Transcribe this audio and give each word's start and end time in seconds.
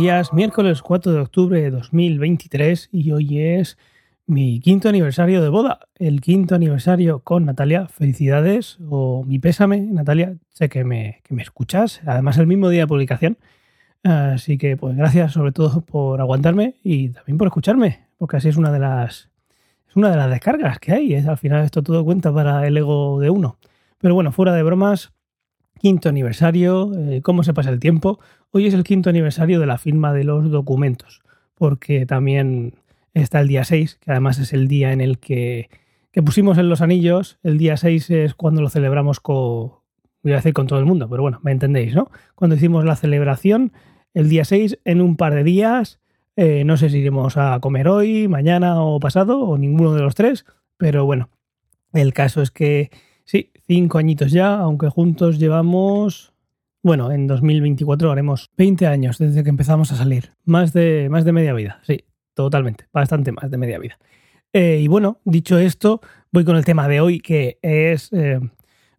días, 0.00 0.32
miércoles 0.32 0.80
4 0.80 1.12
de 1.12 1.20
octubre 1.20 1.60
de 1.60 1.70
2023 1.70 2.88
y 2.90 3.12
hoy 3.12 3.38
es 3.38 3.76
mi 4.24 4.58
quinto 4.60 4.88
aniversario 4.88 5.42
de 5.42 5.50
boda, 5.50 5.80
el 5.96 6.22
quinto 6.22 6.54
aniversario 6.54 7.18
con 7.18 7.44
Natalia. 7.44 7.86
Felicidades 7.86 8.78
o 8.88 9.24
mi 9.24 9.38
pésame, 9.38 9.80
Natalia, 9.80 10.38
sé 10.48 10.70
que 10.70 10.84
me, 10.84 11.20
que 11.22 11.34
me 11.34 11.42
escuchas, 11.42 12.00
además 12.06 12.38
el 12.38 12.46
mismo 12.46 12.70
día 12.70 12.82
de 12.82 12.86
publicación. 12.86 13.36
Así 14.02 14.56
que 14.56 14.78
pues 14.78 14.96
gracias 14.96 15.32
sobre 15.32 15.52
todo 15.52 15.82
por 15.82 16.18
aguantarme 16.22 16.76
y 16.82 17.10
también 17.10 17.36
por 17.36 17.48
escucharme, 17.48 18.06
porque 18.16 18.38
así 18.38 18.48
es 18.48 18.56
una 18.56 18.72
de 18.72 18.78
las, 18.78 19.28
es 19.86 19.96
una 19.96 20.08
de 20.10 20.16
las 20.16 20.30
descargas 20.30 20.78
que 20.78 20.92
hay. 20.92 21.12
¿eh? 21.12 21.24
Al 21.28 21.36
final 21.36 21.62
esto 21.62 21.82
todo 21.82 22.06
cuenta 22.06 22.32
para 22.32 22.66
el 22.66 22.74
ego 22.78 23.20
de 23.20 23.28
uno. 23.28 23.58
Pero 23.98 24.14
bueno, 24.14 24.32
fuera 24.32 24.54
de 24.54 24.62
bromas, 24.62 25.12
quinto 25.80 26.10
aniversario, 26.10 26.92
eh, 26.94 27.22
cómo 27.22 27.42
se 27.42 27.54
pasa 27.54 27.70
el 27.70 27.80
tiempo. 27.80 28.20
Hoy 28.50 28.66
es 28.66 28.74
el 28.74 28.84
quinto 28.84 29.08
aniversario 29.08 29.58
de 29.58 29.66
la 29.66 29.78
firma 29.78 30.12
de 30.12 30.24
los 30.24 30.50
documentos, 30.50 31.22
porque 31.54 32.04
también 32.04 32.74
está 33.14 33.40
el 33.40 33.48
día 33.48 33.64
6, 33.64 33.98
que 34.00 34.10
además 34.10 34.38
es 34.38 34.52
el 34.52 34.68
día 34.68 34.92
en 34.92 35.00
el 35.00 35.18
que, 35.18 35.70
pusimos 36.24 36.58
en 36.58 36.68
los 36.68 36.82
anillos. 36.82 37.38
El 37.42 37.56
día 37.56 37.78
6 37.78 38.10
es 38.10 38.34
cuando 38.34 38.60
lo 38.60 38.68
celebramos 38.68 39.20
con, 39.20 39.72
voy 40.22 40.32
a 40.32 40.36
decir 40.36 40.52
con 40.52 40.66
todo 40.66 40.78
el 40.78 40.84
mundo, 40.84 41.08
pero 41.08 41.22
bueno, 41.22 41.40
me 41.42 41.50
entendéis, 41.50 41.94
¿no? 41.94 42.10
Cuando 42.34 42.56
hicimos 42.56 42.84
la 42.84 42.96
celebración, 42.96 43.72
el 44.12 44.28
día 44.28 44.44
6, 44.44 44.80
en 44.84 45.00
un 45.00 45.16
par 45.16 45.34
de 45.34 45.44
días, 45.44 45.98
eh, 46.36 46.64
no 46.64 46.76
sé 46.76 46.90
si 46.90 46.98
iremos 46.98 47.38
a 47.38 47.58
comer 47.60 47.88
hoy, 47.88 48.28
mañana 48.28 48.82
o 48.82 49.00
pasado, 49.00 49.40
o 49.40 49.56
ninguno 49.56 49.94
de 49.94 50.02
los 50.02 50.14
tres, 50.14 50.44
pero 50.76 51.06
bueno, 51.06 51.30
el 51.94 52.12
caso 52.12 52.42
es 52.42 52.50
que 52.50 52.90
sí, 53.30 53.50
cinco 53.66 53.98
añitos 53.98 54.32
ya, 54.32 54.54
aunque 54.56 54.88
juntos 54.88 55.38
llevamos 55.38 56.32
bueno, 56.82 57.12
en 57.12 57.26
2024 57.26 58.10
haremos 58.10 58.48
20 58.56 58.86
años 58.86 59.18
desde 59.18 59.44
que 59.44 59.50
empezamos 59.50 59.92
a 59.92 59.96
salir. 59.96 60.32
Más 60.44 60.72
de, 60.72 61.08
más 61.10 61.24
de 61.24 61.32
media 61.32 61.52
vida, 61.52 61.80
sí, 61.82 62.04
totalmente, 62.34 62.86
bastante 62.92 63.32
más 63.32 63.50
de 63.50 63.58
media 63.58 63.78
vida. 63.78 63.98
Eh, 64.52 64.80
y 64.82 64.88
bueno, 64.88 65.18
dicho 65.24 65.58
esto, 65.58 66.00
voy 66.32 66.44
con 66.44 66.56
el 66.56 66.64
tema 66.64 66.88
de 66.88 67.00
hoy, 67.00 67.20
que 67.20 67.58
es 67.60 68.10
eh, 68.12 68.40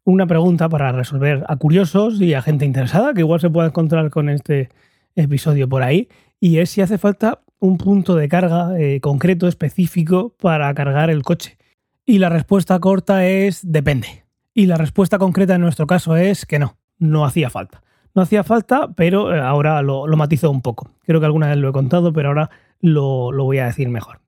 una 0.04 0.28
pregunta 0.28 0.70
para 0.70 0.92
resolver 0.92 1.44
a 1.48 1.56
curiosos 1.56 2.22
y 2.22 2.36
a 2.36 2.42
gente 2.42 2.66
interesada, 2.66 3.14
que 3.14 3.22
igual 3.22 3.40
se 3.40 3.50
pueda 3.50 3.68
encontrar 3.68 4.12
con 4.12 4.30
este 4.30 4.70
episodio 5.16 5.68
por 5.68 5.82
ahí, 5.82 6.08
y 6.40 6.60
es 6.60 6.70
si 6.70 6.82
hace 6.82 7.00
falta 7.00 7.42
un 7.60 7.78
punto 7.78 8.16
de 8.16 8.30
carga 8.30 8.80
eh, 8.80 9.02
concreto, 9.02 9.48
específico, 9.48 10.36
para 10.40 10.72
cargar 10.76 11.10
el 11.10 11.24
coche. 11.24 11.58
Y 12.06 12.20
la 12.20 12.30
respuesta 12.30 12.80
corta 12.80 13.28
es 13.28 13.60
depende. 13.64 14.21
Y 14.54 14.66
la 14.66 14.78
respuesta 14.78 15.18
concreta 15.18 15.56
en 15.56 15.62
nuestro 15.62 15.88
caso 15.88 16.16
es 16.16 16.46
que 16.46 16.60
no 16.60 16.78
no 17.02 17.26
hacía 17.26 17.50
falta. 17.50 17.82
No 18.14 18.22
hacía 18.22 18.44
falta, 18.44 18.94
pero 18.96 19.36
eh, 19.36 19.40
ahora 19.40 19.82
lo, 19.82 20.06
matizo 20.16 20.50
un 20.50 20.62
poco. 20.62 20.92
Creo 21.04 21.20
que 21.20 21.26
alguna 21.26 21.50
vez 21.50 21.58
lo 21.58 21.70
he 21.70 21.74
contado, 21.74 22.14
pero 22.14 22.30
ahora 22.30 22.50
lo, 22.80 23.32
voy 23.32 23.58
a 23.58 23.66
decir 23.66 23.90
mejor. 23.90 24.22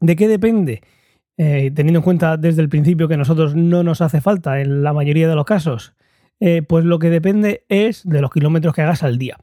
¿De 0.00 0.14
qué 0.14 0.28
depende? 0.28 0.82
Eh, 1.36 1.72
teniendo 1.74 2.00
en 2.00 2.04
cuenta 2.04 2.36
desde 2.36 2.62
el 2.62 2.68
principio 2.68 3.08
que 3.08 3.16
nosotros 3.16 3.56
no 3.56 3.82
nos 3.82 4.00
hace 4.02 4.20
falta 4.20 4.60
en 4.60 4.82
la 4.82 4.92
mayoría 4.92 5.28
de 5.28 5.34
los 5.34 5.46
casos, 5.46 5.94
eh, 6.38 6.62
pues 6.62 6.84
lo 6.84 6.98
que 6.98 7.08
depende 7.08 7.64
es 7.68 8.02
de 8.04 8.20
los 8.20 8.30
kilómetros 8.30 8.74
que 8.74 8.82
hagas 8.82 9.02
al 9.02 9.18
día. 9.18 9.38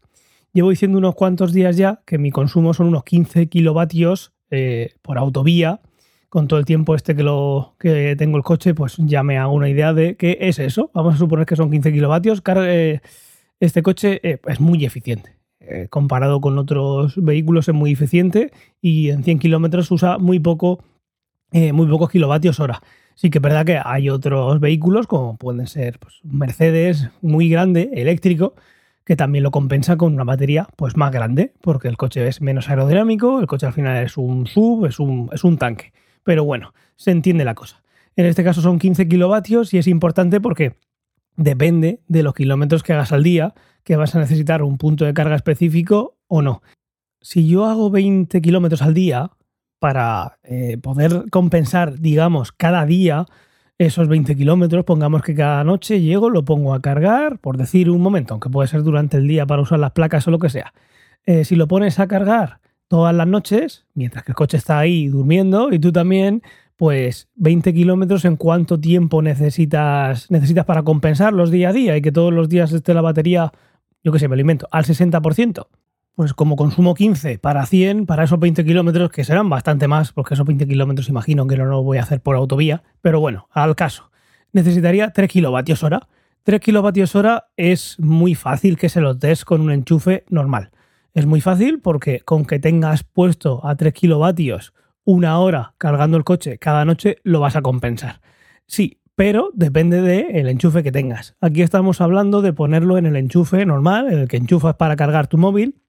Llevo 0.53 0.69
diciendo 0.69 0.97
unos 0.97 1.15
cuantos 1.15 1.53
días 1.53 1.75
ya 1.75 2.01
que 2.05 2.17
mi 2.17 2.31
consumo 2.31 2.73
son 2.73 2.87
unos 2.87 3.03
15 3.03 3.49
kilovatios 3.49 4.33
por 5.03 5.19
autovía 5.19 5.79
con 6.29 6.47
todo 6.47 6.59
el 6.59 6.65
tiempo 6.65 6.95
este 6.95 7.15
que, 7.15 7.23
lo, 7.23 7.75
que 7.79 8.15
tengo 8.15 8.37
el 8.37 8.43
coche, 8.43 8.73
pues 8.75 8.97
ya 8.97 9.23
me 9.23 9.37
hago 9.37 9.53
una 9.53 9.67
idea 9.67 9.93
de 9.93 10.15
qué 10.15 10.37
es 10.41 10.59
eso. 10.59 10.91
Vamos 10.93 11.15
a 11.15 11.17
suponer 11.17 11.45
que 11.45 11.55
son 11.55 11.71
15 11.71 11.91
kilovatios. 11.91 12.41
Eh, 12.45 12.99
este 13.59 13.81
coche 13.81 14.19
eh, 14.23 14.39
es 14.47 14.59
muy 14.59 14.85
eficiente. 14.85 15.35
Eh, 15.59 15.87
comparado 15.89 16.39
con 16.39 16.57
otros 16.57 17.15
vehículos 17.17 17.67
es 17.67 17.75
muy 17.75 17.91
eficiente 17.91 18.51
y 18.81 19.09
en 19.09 19.23
100 19.23 19.39
kilómetros 19.39 19.91
usa 19.91 20.17
muy 20.17 20.39
poco, 20.39 20.83
muy 21.51 21.87
pocos 21.87 22.11
kilovatios 22.11 22.59
hora. 22.59 22.81
Sí 23.15 23.29
que 23.29 23.39
es 23.39 23.41
verdad 23.41 23.65
que 23.65 23.79
hay 23.83 24.09
otros 24.09 24.59
vehículos, 24.59 25.07
como 25.07 25.35
pueden 25.35 25.67
ser 25.67 25.99
pues, 25.99 26.21
Mercedes 26.23 27.09
muy 27.21 27.49
grande, 27.49 27.89
eléctrico, 27.93 28.53
que 29.03 29.15
también 29.15 29.43
lo 29.43 29.51
compensa 29.51 29.97
con 29.97 30.13
una 30.13 30.23
batería 30.23 30.67
pues, 30.77 30.95
más 30.95 31.11
grande, 31.11 31.51
porque 31.61 31.87
el 31.87 31.97
coche 31.97 32.27
es 32.27 32.41
menos 32.41 32.69
aerodinámico, 32.69 33.39
el 33.39 33.47
coche 33.47 33.65
al 33.65 33.73
final 33.73 34.03
es 34.05 34.15
un 34.15 34.47
sub, 34.47 34.85
es 34.85 34.99
un, 34.99 35.29
es 35.33 35.43
un 35.43 35.57
tanque. 35.57 35.91
Pero 36.23 36.43
bueno, 36.43 36.73
se 36.95 37.11
entiende 37.11 37.45
la 37.45 37.55
cosa. 37.55 37.81
En 38.15 38.25
este 38.25 38.43
caso 38.43 38.61
son 38.61 38.79
15 38.79 39.07
kilovatios 39.07 39.73
y 39.73 39.77
es 39.77 39.87
importante 39.87 40.41
porque 40.41 40.75
depende 41.35 42.01
de 42.07 42.23
los 42.23 42.33
kilómetros 42.33 42.83
que 42.83 42.93
hagas 42.93 43.13
al 43.13 43.23
día 43.23 43.53
que 43.83 43.95
vas 43.95 44.13
a 44.15 44.19
necesitar 44.19 44.61
un 44.61 44.77
punto 44.77 45.05
de 45.05 45.13
carga 45.13 45.35
específico 45.35 46.17
o 46.27 46.41
no. 46.41 46.61
Si 47.21 47.47
yo 47.47 47.65
hago 47.65 47.89
20 47.89 48.41
kilómetros 48.41 48.81
al 48.81 48.93
día 48.93 49.31
para 49.79 50.37
eh, 50.43 50.77
poder 50.77 51.29
compensar, 51.31 51.99
digamos, 51.99 52.51
cada 52.51 52.85
día 52.85 53.25
esos 53.77 54.09
20 54.09 54.35
kilómetros, 54.35 54.83
pongamos 54.83 55.21
que 55.21 55.33
cada 55.33 55.63
noche 55.63 56.01
llego, 56.01 56.29
lo 56.29 56.43
pongo 56.43 56.73
a 56.73 56.81
cargar, 56.81 57.39
por 57.39 57.55
decir 57.55 57.89
un 57.89 58.01
momento, 58.01 58.33
aunque 58.33 58.49
puede 58.49 58.67
ser 58.67 58.83
durante 58.83 59.17
el 59.17 59.27
día 59.27 59.45
para 59.45 59.61
usar 59.61 59.79
las 59.79 59.91
placas 59.91 60.27
o 60.27 60.31
lo 60.31 60.39
que 60.39 60.49
sea. 60.49 60.73
Eh, 61.25 61.45
si 61.45 61.55
lo 61.55 61.67
pones 61.69 61.99
a 61.99 62.07
cargar 62.07 62.59
todas 62.89 63.15
las 63.15 63.27
noches, 63.27 63.85
mientras 63.93 64.25
que 64.25 64.33
el 64.33 64.35
coche 64.35 64.57
está 64.57 64.79
ahí 64.79 65.07
durmiendo 65.07 65.71
y 65.71 65.79
tú 65.79 65.93
también, 65.93 66.41
pues 66.75 67.29
20 67.35 67.73
kilómetros 67.73 68.25
en 68.25 68.35
cuánto 68.35 68.79
tiempo 68.79 69.21
necesitas, 69.21 70.29
necesitas 70.29 70.65
para 70.65 70.83
compensar 70.83 71.31
los 71.31 71.51
día 71.51 71.69
a 71.69 71.73
día 71.73 71.95
y 71.95 72.01
que 72.01 72.11
todos 72.11 72.33
los 72.33 72.49
días 72.49 72.73
esté 72.73 72.93
la 72.93 73.01
batería, 73.01 73.53
yo 74.03 74.11
qué 74.11 74.19
sé, 74.19 74.27
me 74.27 74.33
alimento, 74.33 74.67
al 74.71 74.83
60%. 74.83 75.67
Pues 76.15 76.33
como 76.33 76.57
consumo 76.57 76.95
15 76.95 77.39
para 77.39 77.65
100, 77.65 78.05
para 78.05 78.23
esos 78.23 78.39
20 78.39 78.65
kilómetros, 78.65 79.09
que 79.11 79.23
serán 79.23 79.49
bastante 79.49 79.87
más, 79.87 80.11
porque 80.11 80.33
esos 80.33 80.45
20 80.45 80.67
kilómetros 80.67 81.07
imagino 81.07 81.47
que 81.47 81.55
no 81.55 81.65
lo 81.65 81.81
voy 81.83 81.99
a 81.99 82.03
hacer 82.03 82.19
por 82.21 82.35
autovía, 82.35 82.83
pero 83.01 83.21
bueno, 83.21 83.47
al 83.51 83.75
caso, 83.75 84.11
necesitaría 84.51 85.11
3 85.11 85.29
kilovatios 85.29 85.83
hora. 85.83 86.09
3 86.43 86.59
kilovatios 86.59 87.15
hora 87.15 87.49
es 87.55 87.97
muy 87.99 88.35
fácil 88.35 88.77
que 88.77 88.89
se 88.89 88.99
los 88.99 89.19
des 89.19 89.45
con 89.45 89.61
un 89.61 89.71
enchufe 89.71 90.25
normal. 90.29 90.71
Es 91.13 91.25
muy 91.25 91.41
fácil 91.41 91.79
porque 91.79 92.19
con 92.21 92.45
que 92.45 92.59
tengas 92.59 93.03
puesto 93.03 93.65
a 93.65 93.75
3 93.75 93.93
kilovatios 93.93 94.73
una 95.03 95.39
hora 95.39 95.73
cargando 95.77 96.17
el 96.17 96.23
coche 96.23 96.59
cada 96.59 96.85
noche, 96.85 97.17
lo 97.23 97.39
vas 97.39 97.55
a 97.55 97.61
compensar. 97.61 98.21
Sí, 98.67 99.01
pero 99.15 99.51
depende 99.53 100.01
del 100.01 100.47
enchufe 100.47 100.83
que 100.83 100.91
tengas. 100.91 101.35
Aquí 101.41 101.61
estamos 101.61 101.99
hablando 101.99 102.41
de 102.41 102.53
ponerlo 102.53 102.97
en 102.97 103.05
el 103.05 103.15
enchufe 103.15 103.65
normal, 103.65 104.11
en 104.13 104.19
el 104.19 104.27
que 104.27 104.37
enchufas 104.37 104.75
para 104.75 104.95
cargar 104.95 105.27
tu 105.27 105.37
móvil 105.37 105.81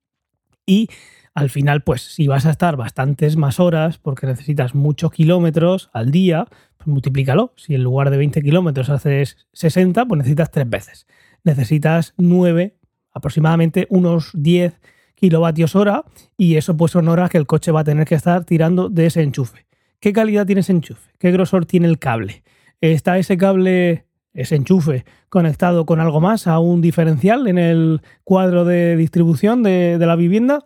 y 0.66 0.88
al 1.34 1.48
final, 1.48 1.82
pues 1.82 2.02
si 2.02 2.26
vas 2.26 2.44
a 2.44 2.50
estar 2.50 2.76
bastantes 2.76 3.36
más 3.36 3.60
horas 3.60 3.98
porque 3.98 4.26
necesitas 4.26 4.74
muchos 4.74 5.12
kilómetros 5.12 5.90
al 5.92 6.10
día, 6.10 6.46
pues 6.76 6.88
multiplícalo. 6.88 7.52
Si 7.56 7.74
en 7.74 7.84
lugar 7.84 8.10
de 8.10 8.16
20 8.16 8.42
kilómetros 8.42 8.90
haces 8.90 9.36
60, 9.52 10.06
pues 10.06 10.18
necesitas 10.18 10.50
tres 10.50 10.68
veces. 10.68 11.06
Necesitas 11.44 12.14
9, 12.16 12.76
aproximadamente 13.12 13.86
unos 13.90 14.30
10 14.34 14.80
kilovatios 15.20 15.76
hora 15.76 16.04
y 16.36 16.56
eso 16.56 16.76
pues 16.76 16.92
son 16.92 17.08
horas 17.08 17.30
que 17.30 17.38
el 17.38 17.46
coche 17.46 17.70
va 17.70 17.80
a 17.80 17.84
tener 17.84 18.06
que 18.06 18.14
estar 18.14 18.44
tirando 18.44 18.88
de 18.88 19.06
ese 19.06 19.22
enchufe. 19.22 19.66
¿Qué 20.00 20.14
calidad 20.14 20.46
tiene 20.46 20.62
ese 20.62 20.72
enchufe? 20.72 21.12
¿Qué 21.18 21.30
grosor 21.30 21.66
tiene 21.66 21.86
el 21.86 21.98
cable? 21.98 22.42
¿Está 22.80 23.18
ese 23.18 23.36
cable, 23.36 24.06
ese 24.32 24.56
enchufe, 24.56 25.04
conectado 25.28 25.84
con 25.84 26.00
algo 26.00 26.22
más 26.22 26.46
a 26.46 26.58
un 26.58 26.80
diferencial 26.80 27.46
en 27.48 27.58
el 27.58 28.00
cuadro 28.24 28.64
de 28.64 28.96
distribución 28.96 29.62
de, 29.62 29.98
la 29.98 30.16
vivienda? 30.16 30.64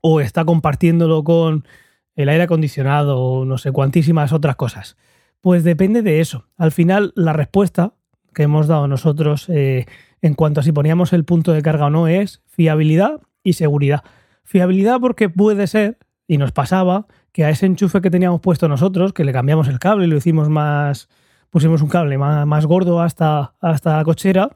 ¿O 0.00 0.20
está 0.20 0.44
compartiéndolo 0.44 1.24
con 1.24 1.64
el 2.14 2.28
aire 2.28 2.44
acondicionado 2.44 3.18
o 3.18 3.44
no 3.44 3.58
sé 3.58 3.72
cuantísimas 3.72 4.32
otras 4.32 4.54
cosas? 4.54 4.96
Pues 5.40 5.64
depende 5.64 6.02
de 6.02 6.20
eso. 6.20 6.46
Al 6.56 6.70
final, 6.70 7.12
la 7.16 7.32
respuesta 7.32 7.94
que 8.32 8.44
hemos 8.44 8.68
dado 8.68 8.86
nosotros 8.86 9.48
eh, 9.48 9.86
en 10.22 10.34
cuanto 10.34 10.60
a 10.60 10.62
si 10.62 10.70
poníamos 10.70 11.12
el 11.12 11.24
punto 11.24 11.52
de 11.52 11.62
carga 11.62 11.86
o 11.86 11.90
no 11.90 12.06
es 12.06 12.40
fiabilidad 12.46 13.20
y 13.42 13.54
seguridad. 13.54 14.02
Fiabilidad 14.44 15.00
porque 15.00 15.28
puede 15.28 15.66
ser, 15.66 15.98
y 16.26 16.38
nos 16.38 16.52
pasaba, 16.52 17.06
que 17.32 17.44
a 17.44 17.50
ese 17.50 17.66
enchufe 17.66 18.00
que 18.00 18.10
teníamos 18.10 18.40
puesto 18.40 18.68
nosotros, 18.68 19.12
que 19.12 19.24
le 19.24 19.32
cambiamos 19.32 19.68
el 19.68 19.78
cable 19.78 20.06
y 20.06 20.08
lo 20.08 20.16
hicimos 20.16 20.48
más, 20.48 21.08
pusimos 21.50 21.82
un 21.82 21.88
cable 21.88 22.18
más, 22.18 22.46
más 22.46 22.66
gordo 22.66 23.00
hasta, 23.00 23.54
hasta 23.60 23.96
la 23.96 24.04
cochera, 24.04 24.50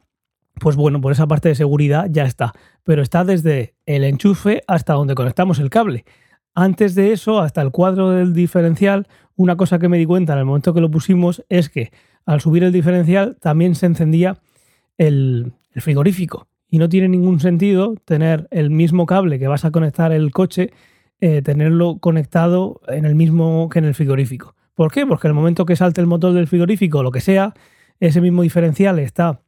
pues 0.60 0.76
bueno, 0.76 1.00
por 1.00 1.12
esa 1.12 1.26
parte 1.26 1.48
de 1.48 1.54
seguridad 1.54 2.06
ya 2.10 2.24
está. 2.24 2.52
Pero 2.84 3.02
está 3.02 3.24
desde 3.24 3.74
el 3.86 4.04
enchufe 4.04 4.62
hasta 4.66 4.94
donde 4.94 5.14
conectamos 5.14 5.58
el 5.58 5.70
cable. 5.70 6.04
Antes 6.54 6.94
de 6.94 7.12
eso, 7.12 7.40
hasta 7.40 7.62
el 7.62 7.72
cuadro 7.72 8.10
del 8.10 8.32
diferencial, 8.32 9.08
una 9.36 9.56
cosa 9.56 9.78
que 9.78 9.88
me 9.88 9.98
di 9.98 10.06
cuenta 10.06 10.34
en 10.34 10.40
el 10.40 10.44
momento 10.44 10.72
que 10.72 10.80
lo 10.80 10.90
pusimos 10.90 11.44
es 11.48 11.68
que 11.68 11.90
al 12.24 12.40
subir 12.40 12.62
el 12.62 12.72
diferencial 12.72 13.36
también 13.40 13.74
se 13.74 13.86
encendía 13.86 14.38
el, 14.96 15.52
el 15.72 15.82
frigorífico 15.82 16.46
y 16.68 16.78
no 16.78 16.88
tiene 16.88 17.08
ningún 17.08 17.40
sentido 17.40 17.94
tener 18.04 18.48
el 18.50 18.70
mismo 18.70 19.06
cable 19.06 19.38
que 19.38 19.48
vas 19.48 19.64
a 19.64 19.70
conectar 19.70 20.12
el 20.12 20.30
coche, 20.32 20.70
eh, 21.20 21.42
tenerlo 21.42 21.98
conectado 21.98 22.80
en 22.88 23.04
el 23.04 23.14
mismo 23.14 23.68
que 23.68 23.78
en 23.78 23.84
el 23.84 23.94
frigorífico. 23.94 24.54
¿Por 24.74 24.90
qué? 24.92 25.06
Porque 25.06 25.28
el 25.28 25.34
momento 25.34 25.66
que 25.66 25.76
salte 25.76 26.00
el 26.00 26.06
motor 26.06 26.32
del 26.32 26.48
frigorífico 26.48 27.02
lo 27.02 27.12
que 27.12 27.20
sea, 27.20 27.54
ese 28.00 28.20
mismo 28.20 28.42
diferencial 28.42 28.98
está 28.98 29.40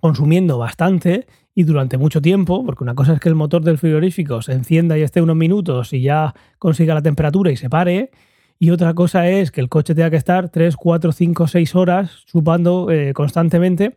consumiendo 0.00 0.58
bastante 0.58 1.26
y 1.54 1.62
durante 1.62 1.96
mucho 1.96 2.20
tiempo, 2.20 2.64
porque 2.64 2.82
una 2.82 2.94
cosa 2.94 3.14
es 3.14 3.20
que 3.20 3.28
el 3.28 3.36
motor 3.36 3.62
del 3.62 3.78
frigorífico 3.78 4.42
se 4.42 4.52
encienda 4.52 4.98
y 4.98 5.02
esté 5.02 5.22
unos 5.22 5.36
minutos 5.36 5.92
y 5.92 6.02
ya 6.02 6.34
consiga 6.58 6.94
la 6.94 7.02
temperatura 7.02 7.52
y 7.52 7.56
se 7.56 7.70
pare, 7.70 8.10
y 8.58 8.70
otra 8.70 8.94
cosa 8.94 9.28
es 9.28 9.50
que 9.50 9.60
el 9.60 9.68
coche 9.68 9.94
tenga 9.94 10.10
que 10.10 10.16
estar 10.16 10.48
3, 10.48 10.76
4, 10.76 11.12
5, 11.12 11.46
6 11.46 11.74
horas 11.74 12.24
chupando 12.26 12.90
eh, 12.90 13.12
constantemente, 13.12 13.96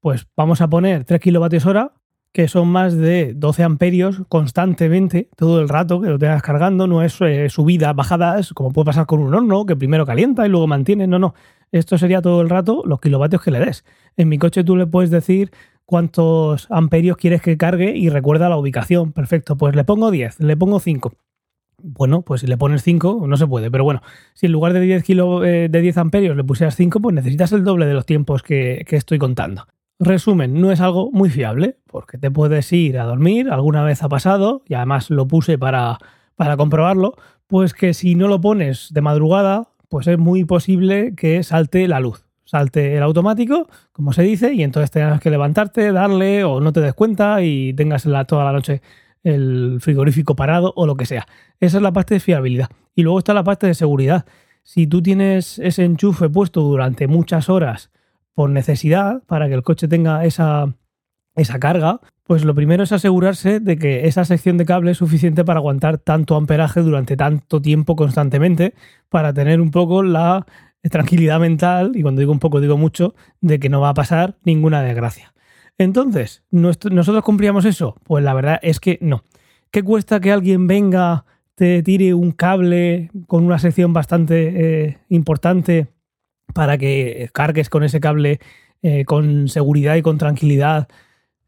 pues 0.00 0.26
vamos 0.36 0.60
a 0.60 0.68
poner 0.68 1.04
3 1.04 1.20
kilovatios 1.20 1.66
hora, 1.66 1.92
que 2.32 2.48
son 2.48 2.68
más 2.68 2.96
de 2.96 3.34
12 3.34 3.62
amperios 3.62 4.22
constantemente, 4.28 5.28
todo 5.36 5.60
el 5.60 5.68
rato 5.68 6.00
que 6.00 6.08
lo 6.08 6.18
tengas 6.18 6.42
cargando, 6.42 6.86
no 6.86 7.02
es 7.02 7.20
eh, 7.20 7.48
subidas, 7.50 7.94
bajadas, 7.94 8.52
como 8.54 8.70
puede 8.72 8.86
pasar 8.86 9.06
con 9.06 9.20
un 9.20 9.34
horno, 9.34 9.66
que 9.66 9.76
primero 9.76 10.06
calienta 10.06 10.46
y 10.46 10.48
luego 10.48 10.66
mantiene, 10.66 11.06
no, 11.06 11.18
no, 11.18 11.34
esto 11.72 11.96
sería 11.98 12.22
todo 12.22 12.42
el 12.42 12.50
rato 12.50 12.82
los 12.86 13.00
kilovatios 13.00 13.42
que 13.42 13.50
le 13.50 13.60
des. 13.60 13.84
En 14.16 14.28
mi 14.28 14.38
coche 14.38 14.62
tú 14.62 14.76
le 14.76 14.86
puedes 14.86 15.10
decir 15.10 15.50
cuántos 15.86 16.70
amperios 16.70 17.16
quieres 17.16 17.42
que 17.42 17.56
cargue 17.56 17.96
y 17.96 18.08
recuerda 18.08 18.48
la 18.48 18.56
ubicación. 18.56 19.12
Perfecto, 19.12 19.56
pues 19.56 19.74
le 19.74 19.84
pongo 19.84 20.10
10, 20.10 20.40
le 20.40 20.56
pongo 20.56 20.80
5. 20.80 21.12
Bueno, 21.84 22.22
pues 22.22 22.42
si 22.42 22.46
le 22.46 22.56
pones 22.56 22.82
5 22.82 23.26
no 23.26 23.36
se 23.36 23.46
puede, 23.46 23.70
pero 23.70 23.84
bueno, 23.84 24.02
si 24.34 24.46
en 24.46 24.52
lugar 24.52 24.72
de 24.72 24.80
10, 24.80 25.02
kilo, 25.02 25.44
eh, 25.44 25.68
de 25.68 25.80
10 25.80 25.98
amperios 25.98 26.36
le 26.36 26.44
pusieras 26.44 26.76
5, 26.76 27.00
pues 27.00 27.14
necesitas 27.14 27.52
el 27.52 27.64
doble 27.64 27.86
de 27.86 27.94
los 27.94 28.06
tiempos 28.06 28.42
que, 28.42 28.84
estoy 28.88 29.18
contando. 29.18 29.66
Resumen, 30.04 30.60
no 30.60 30.72
es 30.72 30.80
algo 30.80 31.10
muy 31.12 31.30
fiable, 31.30 31.76
porque 31.86 32.18
te 32.18 32.30
puedes 32.30 32.72
ir 32.72 32.98
a 32.98 33.04
dormir, 33.04 33.50
alguna 33.50 33.84
vez 33.84 34.02
ha 34.02 34.08
pasado, 34.08 34.62
y 34.66 34.74
además 34.74 35.10
lo 35.10 35.26
puse 35.26 35.58
para, 35.58 35.98
para 36.36 36.56
comprobarlo, 36.56 37.14
pues 37.46 37.72
que 37.72 37.94
si 37.94 38.14
no 38.14 38.28
lo 38.28 38.40
pones 38.40 38.88
de 38.92 39.00
madrugada, 39.00 39.68
pues 39.88 40.06
es 40.06 40.18
muy 40.18 40.44
posible 40.44 41.14
que 41.14 41.42
salte 41.42 41.86
la 41.88 42.00
luz 42.00 42.24
salte 42.52 42.98
el 42.98 43.02
automático, 43.02 43.66
como 43.92 44.12
se 44.12 44.22
dice, 44.22 44.52
y 44.52 44.62
entonces 44.62 44.90
tengas 44.90 45.20
que 45.20 45.30
levantarte, 45.30 45.90
darle 45.90 46.44
o 46.44 46.60
no 46.60 46.72
te 46.74 46.80
des 46.80 46.92
cuenta 46.92 47.40
y 47.40 47.72
tengas 47.72 48.06
toda 48.26 48.44
la 48.44 48.52
noche 48.52 48.82
el 49.22 49.78
frigorífico 49.80 50.36
parado 50.36 50.74
o 50.76 50.86
lo 50.86 50.96
que 50.96 51.06
sea. 51.06 51.26
Esa 51.60 51.78
es 51.78 51.82
la 51.82 51.92
parte 51.92 52.14
de 52.14 52.20
fiabilidad. 52.20 52.68
Y 52.94 53.04
luego 53.04 53.18
está 53.20 53.32
la 53.32 53.42
parte 53.42 53.66
de 53.66 53.74
seguridad. 53.74 54.26
Si 54.64 54.86
tú 54.86 55.00
tienes 55.00 55.58
ese 55.60 55.84
enchufe 55.84 56.28
puesto 56.28 56.60
durante 56.60 57.06
muchas 57.06 57.48
horas 57.48 57.90
por 58.34 58.50
necesidad, 58.50 59.22
para 59.24 59.48
que 59.48 59.54
el 59.54 59.62
coche 59.62 59.88
tenga 59.88 60.24
esa, 60.24 60.74
esa 61.34 61.58
carga, 61.58 62.00
pues 62.24 62.44
lo 62.44 62.54
primero 62.54 62.82
es 62.82 62.92
asegurarse 62.92 63.60
de 63.60 63.76
que 63.76 64.06
esa 64.06 64.24
sección 64.24 64.56
de 64.56 64.64
cable 64.64 64.92
es 64.92 64.98
suficiente 64.98 65.44
para 65.44 65.58
aguantar 65.58 65.98
tanto 65.98 66.36
amperaje 66.36 66.80
durante 66.80 67.16
tanto 67.16 67.60
tiempo 67.60 67.96
constantemente, 67.96 68.74
para 69.08 69.32
tener 69.32 69.60
un 69.60 69.70
poco 69.70 70.02
la 70.02 70.46
tranquilidad 70.82 71.40
mental, 71.40 71.92
y 71.94 72.02
cuando 72.02 72.20
digo 72.20 72.32
un 72.32 72.38
poco 72.38 72.60
digo 72.60 72.76
mucho, 72.76 73.14
de 73.40 73.60
que 73.60 73.68
no 73.68 73.80
va 73.80 73.90
a 73.90 73.94
pasar 73.94 74.36
ninguna 74.44 74.82
desgracia. 74.82 75.32
Entonces, 75.78 76.44
¿nosotros 76.50 77.22
cumplíamos 77.22 77.64
eso? 77.64 77.96
Pues 78.04 78.24
la 78.24 78.34
verdad 78.34 78.58
es 78.62 78.80
que 78.80 78.98
no. 79.00 79.24
¿Qué 79.70 79.82
cuesta 79.82 80.20
que 80.20 80.32
alguien 80.32 80.66
venga, 80.66 81.24
te 81.54 81.82
tire 81.82 82.14
un 82.14 82.32
cable 82.32 83.10
con 83.26 83.44
una 83.44 83.58
sección 83.58 83.92
bastante 83.92 84.52
eh, 84.86 84.98
importante 85.08 85.88
para 86.52 86.78
que 86.78 87.28
cargues 87.32 87.68
con 87.68 87.84
ese 87.84 88.00
cable 88.00 88.40
eh, 88.82 89.04
con 89.04 89.48
seguridad 89.48 89.96
y 89.96 90.02
con 90.02 90.18
tranquilidad 90.18 90.88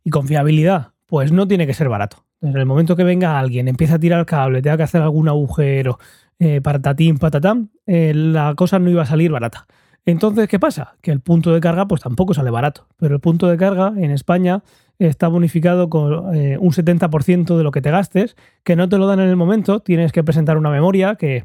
y 0.02 0.10
confiabilidad? 0.10 0.92
Pues 1.06 1.32
no 1.32 1.46
tiene 1.46 1.66
que 1.66 1.74
ser 1.74 1.88
barato. 1.88 2.24
En 2.40 2.56
el 2.56 2.66
momento 2.66 2.96
que 2.96 3.04
venga 3.04 3.38
alguien, 3.38 3.68
empieza 3.68 3.94
a 3.94 3.98
tirar 3.98 4.26
cable, 4.26 4.60
tenga 4.60 4.76
que 4.76 4.82
hacer 4.82 5.00
algún 5.00 5.28
agujero, 5.28 5.98
eh, 6.38 6.60
tatín 6.82 7.18
patatán, 7.18 7.70
eh, 7.86 8.12
la 8.14 8.54
cosa 8.54 8.78
no 8.78 8.90
iba 8.90 9.02
a 9.02 9.06
salir 9.06 9.30
barata. 9.30 9.66
Entonces, 10.06 10.48
¿qué 10.48 10.58
pasa? 10.58 10.96
Que 11.00 11.10
el 11.10 11.20
punto 11.20 11.52
de 11.54 11.60
carga 11.60 11.88
pues 11.88 12.02
tampoco 12.02 12.34
sale 12.34 12.50
barato, 12.50 12.86
pero 12.98 13.14
el 13.14 13.20
punto 13.20 13.48
de 13.48 13.56
carga 13.56 13.94
en 13.96 14.10
España 14.10 14.62
está 14.98 15.28
bonificado 15.28 15.88
con 15.88 16.34
eh, 16.36 16.58
un 16.58 16.72
70% 16.72 17.56
de 17.56 17.64
lo 17.64 17.70
que 17.70 17.80
te 17.80 17.90
gastes, 17.90 18.36
que 18.62 18.76
no 18.76 18.88
te 18.88 18.98
lo 18.98 19.06
dan 19.06 19.20
en 19.20 19.28
el 19.28 19.36
momento, 19.36 19.80
tienes 19.80 20.12
que 20.12 20.22
presentar 20.22 20.58
una 20.58 20.70
memoria 20.70 21.16
que 21.16 21.44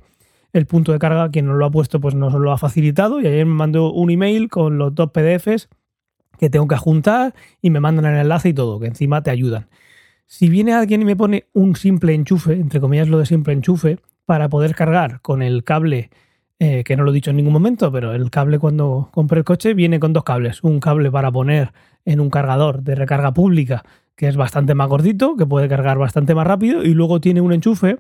el 0.54 0.66
punto 0.66 0.92
de 0.92 1.00
carga, 1.00 1.30
quien 1.30 1.46
nos 1.46 1.58
lo 1.58 1.66
ha 1.66 1.72
puesto, 1.72 2.00
pues 2.00 2.16
nos 2.16 2.34
lo 2.34 2.52
ha 2.52 2.58
facilitado 2.58 3.22
y 3.22 3.28
ayer 3.28 3.46
me 3.46 3.54
mandó 3.54 3.92
un 3.92 4.10
email 4.10 4.50
con 4.50 4.78
los 4.78 4.94
dos 4.96 5.12
PDFs 5.12 5.70
que 6.40 6.50
tengo 6.50 6.68
que 6.68 6.78
juntar 6.78 7.34
y 7.62 7.70
me 7.70 7.80
mandan 7.80 8.06
el 8.06 8.20
enlace 8.20 8.50
y 8.50 8.54
todo, 8.54 8.80
que 8.80 8.88
encima 8.88 9.22
te 9.22 9.30
ayudan. 9.30 9.68
Si 10.26 10.50
viene 10.50 10.74
alguien 10.74 11.02
y 11.02 11.06
me 11.06 11.16
pone 11.16 11.48
un 11.54 11.76
simple 11.76 12.14
enchufe, 12.14 12.54
entre 12.54 12.80
comillas 12.80 13.08
lo 13.08 13.20
de 13.20 13.26
simple 13.26 13.54
enchufe, 13.54 14.00
para 14.26 14.48
poder 14.48 14.76
cargar 14.76 15.22
con 15.22 15.42
el 15.42 15.64
cable, 15.64 16.12
eh, 16.60 16.84
que 16.84 16.96
no 16.96 17.04
lo 17.04 17.12
he 17.12 17.16
dicho 17.16 17.32
en 17.32 17.38
ningún 17.38 17.54
momento, 17.54 17.92
pero 17.92 18.14
el 18.14 18.30
cable 18.30 18.60
cuando 18.60 19.10
compré 19.12 19.40
el 19.40 19.44
coche 19.44 19.74
viene 19.74 20.00
con 20.00 20.14
dos 20.14 20.24
cables. 20.24 20.64
Un 20.64 20.80
cable 20.80 21.10
para 21.10 21.32
poner 21.32 21.74
en 22.06 22.20
un 22.20 22.30
cargador 22.30 22.84
de 22.84 22.96
recarga 22.96 23.34
pública, 23.34 23.84
que 24.16 24.28
es 24.28 24.38
bastante 24.38 24.76
más 24.76 24.88
gordito, 24.88 25.36
que 25.36 25.48
puede 25.48 25.68
cargar 25.68 25.98
bastante 25.98 26.36
más 26.36 26.46
rápido, 26.46 26.84
y 26.84 26.94
luego 26.94 27.20
tiene 27.20 27.42
un 27.42 27.52
enchufe 27.52 27.98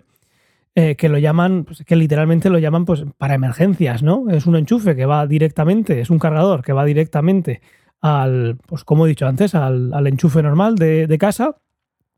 eh, 0.81 0.95
que 0.95 1.09
lo 1.09 1.17
llaman, 1.17 1.65
pues, 1.65 1.83
que 1.85 1.97
literalmente 1.97 2.49
lo 2.49 2.57
llaman 2.57 2.85
pues, 2.85 3.03
para 3.17 3.33
emergencias, 3.33 4.01
¿no? 4.01 4.29
Es 4.29 4.45
un 4.45 4.55
enchufe 4.55 4.95
que 4.95 5.05
va 5.05 5.27
directamente, 5.27 5.99
es 5.99 6.09
un 6.09 6.19
cargador 6.19 6.63
que 6.63 6.71
va 6.71 6.85
directamente 6.85 7.61
al, 7.99 8.57
pues 8.65 8.85
como 8.85 9.05
he 9.05 9.09
dicho 9.09 9.27
antes, 9.27 9.55
al, 9.55 10.07
enchufe 10.07 10.41
normal 10.41 10.75
de, 10.75 11.17
casa 11.19 11.57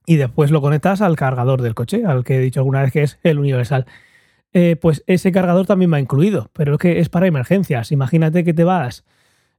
y 0.06 0.18
después 0.18 0.52
lo 0.52 0.62
conectas 0.62 1.02
al 1.02 1.16
cargador 1.16 1.64
del 1.64 1.74
coche, 1.74 2.06
al 2.06 2.24
que 2.24 2.36
he 2.36 2.40
dicho 2.40 2.60
alguna 2.60 2.84
vez 2.84 2.92
que 2.92 3.02
es 3.02 3.18
el 3.24 3.40
universal. 3.40 3.88
Eh, 4.54 4.76
pues 4.80 5.04
ese 5.08 5.32
cargador 5.32 5.66
también 5.66 5.92
va 5.92 6.00
incluido, 6.00 6.52
pero 6.54 6.74
es 6.74 6.80
que 6.80 7.00
es 7.00 7.10
para 7.10 7.26
emergencias. 7.26 7.92
Imagínate 7.92 8.44
que 8.44 8.54
te 8.54 8.64
vas, 8.64 9.06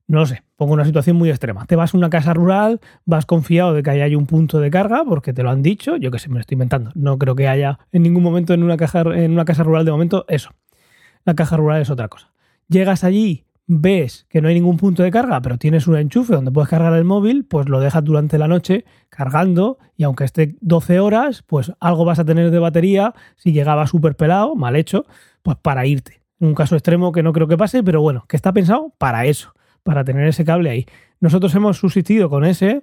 no 0.07 0.21
lo 0.21 0.27
sé, 0.27 0.43
pongo 0.57 0.75
una 0.75 0.85
situación 0.85 1.17
muy 1.17 1.31
extrema. 1.31 1.65
Te 1.67 1.77
vas 1.77 1.95
a 1.95 1.97
una 1.97 2.11
casa 2.11 2.35
rural, 2.35 2.81
vas 3.05 3.27
confiado 3.27 3.73
de 3.73 3.83
que 3.83 3.91
ahí 3.91 4.15
un 4.15 4.27
punto 4.27 4.61
de 4.61 4.71
carga, 4.71 5.05
porque 5.05 5.33
te 5.33 5.43
lo 5.43 5.51
han 5.51 5.63
dicho, 5.63 5.97
yo 5.97 6.11
que 6.11 6.19
sé, 6.19 6.29
me 6.29 6.35
lo 6.35 6.41
estoy 6.41 6.57
inventando. 6.57 6.91
No 6.95 7.19
creo 7.19 7.35
que 7.35 7.49
haya 7.49 7.79
en 7.93 8.03
ningún 8.03 8.23
momento 8.23 8.53
en 8.55 8.63
una, 8.63 8.77
caja, 8.77 9.01
en 9.01 9.33
una 9.33 9.45
casa 9.45 9.63
rural 9.63 9.85
de 9.85 9.93
momento 9.93 10.25
eso. 10.29 10.51
La 11.25 11.35
caja 11.35 11.57
rural 11.57 11.81
es 11.81 11.91
otra 11.91 12.09
cosa. 12.09 12.33
Llegas 12.69 13.05
allí, 13.05 13.47
ves 13.67 14.27
que 14.29 14.41
no 14.41 14.49
hay 14.49 14.55
ningún 14.55 14.77
punto 14.77 15.03
de 15.03 15.11
carga, 15.11 15.41
pero 15.41 15.57
tienes 15.57 15.87
un 15.87 15.97
enchufe 15.97 16.35
donde 16.35 16.51
puedes 16.51 16.69
cargar 16.69 16.95
el 16.95 17.05
móvil, 17.05 17.45
pues 17.45 17.69
lo 17.69 17.81
dejas 17.81 18.05
durante 18.05 18.39
la 18.39 18.49
noche 18.49 18.85
cargando 19.09 19.79
y 19.97 20.05
aunque 20.05 20.25
esté 20.25 20.57
12 20.61 21.01
horas, 21.01 21.43
pues 21.43 21.73
algo 21.81 22.05
vas 22.05 22.19
a 22.19 22.25
tener 22.25 22.51
de 22.51 22.59
batería 22.59 23.15
si 23.37 23.53
llegaba 23.53 23.87
súper 23.87 24.17
pelado, 24.17 24.55
mal 24.57 24.77
hecho, 24.77 25.05
pues 25.43 25.57
para 25.57 25.87
irte. 25.87 26.23
Un 26.41 26.55
caso 26.55 26.75
extremo 26.75 27.13
que 27.13 27.23
no 27.23 27.33
creo 27.33 27.47
que 27.47 27.57
pase, 27.57 27.83
pero 27.83 28.03
bueno, 28.03 28.25
que 28.29 28.37
está 28.37 28.53
pensado 28.53 28.93
para 28.99 29.27
eso, 29.27 29.55
para 29.82 30.05
tener 30.05 30.27
ese 30.29 30.44
cable 30.44 30.70
ahí. 30.70 30.86
Nosotros 31.20 31.55
hemos 31.55 31.79
subsistido 31.79 32.29
con 32.31 32.44
ese 32.44 32.82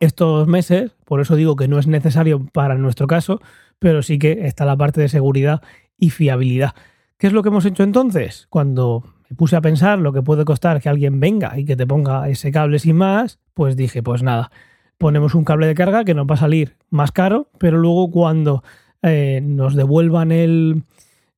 estos 0.00 0.46
meses, 0.48 0.92
por 1.04 1.20
eso 1.20 1.36
digo 1.36 1.56
que 1.56 1.68
no 1.68 1.78
es 1.78 1.86
necesario 1.86 2.44
para 2.52 2.76
nuestro 2.76 3.06
caso, 3.06 3.40
pero 3.78 4.02
sí 4.02 4.18
que 4.18 4.46
está 4.46 4.64
la 4.64 4.76
parte 4.76 5.00
de 5.00 5.08
seguridad 5.08 5.62
y 5.96 6.10
fiabilidad. 6.10 6.74
¿Qué 7.16 7.28
es 7.28 7.32
lo 7.32 7.42
que 7.42 7.48
hemos 7.48 7.64
hecho 7.64 7.82
entonces? 7.82 8.46
Cuando 8.50 9.04
me 9.30 9.36
puse 9.36 9.56
a 9.56 9.60
pensar 9.60 9.98
lo 9.98 10.12
que 10.12 10.22
puede 10.22 10.44
costar 10.44 10.80
que 10.80 10.88
alguien 10.88 11.20
venga 11.20 11.58
y 11.58 11.64
que 11.64 11.76
te 11.76 11.86
ponga 11.86 12.28
ese 12.28 12.50
cable 12.50 12.78
sin 12.78 12.96
más, 12.96 13.38
pues 13.54 13.76
dije, 13.76 14.02
pues 14.02 14.22
nada, 14.22 14.50
ponemos 14.98 15.34
un 15.34 15.44
cable 15.44 15.66
de 15.66 15.74
carga 15.74 16.04
que 16.04 16.14
nos 16.14 16.26
va 16.26 16.34
a 16.34 16.38
salir 16.38 16.76
más 16.90 17.12
caro, 17.12 17.50
pero 17.58 17.78
luego 17.78 18.10
cuando 18.10 18.62
eh, 19.02 19.40
nos 19.42 19.74
devuelvan 19.74 20.32
el, 20.32 20.82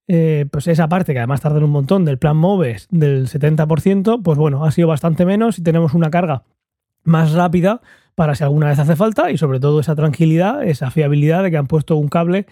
eh, 0.09 0.47
pues 0.51 0.69
esa 0.69 0.89
parte 0.89 1.13
que 1.13 1.19
además 1.19 1.41
tarda 1.41 1.59
un 1.59 1.71
montón 1.71 2.05
del 2.05 2.19
plan 2.19 2.37
MOVES 2.37 2.89
del 2.91 3.29
70%, 3.29 4.23
pues 4.23 4.39
bueno, 4.39 4.65
ha 4.65 4.71
sido 4.71 4.89
bastante 4.89 5.25
menos 5.25 5.59
y 5.59 5.63
tenemos 5.63 5.95
una 5.95 6.11
carga 6.11 6.45
más 7.05 7.33
rápida 7.33 7.81
para 8.15 8.35
si 8.35 8.45
alguna 8.45 8.69
vez 8.69 8.79
hace 8.79 8.97
falta 8.97 9.31
y 9.31 9.39
sobre 9.39 9.61
todo 9.61 9.81
esa 9.81 9.95
tranquilidad, 9.95 10.65
esa 10.65 10.91
fiabilidad 10.91 11.43
de 11.43 11.51
que 11.51 11.57
han 11.57 11.67
puesto 11.67 11.97
un 11.97 12.09
cable 12.09 12.47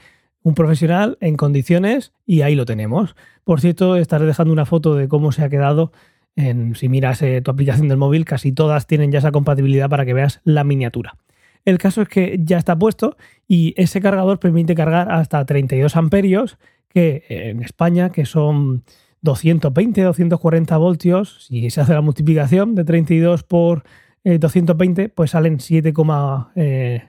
un 0.44 0.54
profesional 0.54 1.16
en 1.20 1.36
condiciones 1.36 2.12
y 2.26 2.42
ahí 2.42 2.54
lo 2.54 2.66
tenemos. 2.66 3.16
Por 3.44 3.60
cierto, 3.60 3.96
estaré 3.96 4.26
dejando 4.26 4.52
una 4.52 4.66
foto 4.66 4.94
de 4.94 5.08
cómo 5.08 5.32
se 5.32 5.42
ha 5.42 5.48
quedado. 5.48 5.90
En, 6.36 6.76
si 6.76 6.88
miras 6.88 7.22
eh, 7.22 7.40
tu 7.40 7.50
aplicación 7.50 7.88
del 7.88 7.96
móvil, 7.96 8.24
casi 8.24 8.52
todas 8.52 8.86
tienen 8.86 9.10
ya 9.10 9.20
esa 9.20 9.32
compatibilidad 9.32 9.88
para 9.88 10.04
que 10.04 10.12
veas 10.12 10.40
la 10.44 10.62
miniatura. 10.62 11.16
El 11.64 11.78
caso 11.78 12.02
es 12.02 12.08
que 12.08 12.38
ya 12.42 12.58
está 12.58 12.78
puesto 12.78 13.16
y 13.48 13.74
ese 13.76 14.00
cargador 14.00 14.38
permite 14.38 14.74
cargar 14.74 15.10
hasta 15.10 15.44
32 15.44 15.96
amperios, 15.96 16.58
que 16.88 17.24
eh, 17.28 17.50
en 17.50 17.62
España, 17.62 18.10
que 18.10 18.26
son 18.26 18.84
220, 19.22 20.02
240 20.02 20.76
voltios, 20.76 21.46
si 21.46 21.70
se 21.70 21.80
hace 21.80 21.94
la 21.94 22.02
multiplicación 22.02 22.74
de 22.74 22.84
32 22.84 23.42
por 23.44 23.84
220, 24.24 25.02
eh, 25.02 25.08
pues 25.08 25.30
salen 25.32 25.58
7,6, 25.58 26.54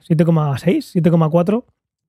7,4 0.02 1.64